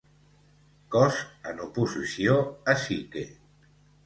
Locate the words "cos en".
0.95-1.61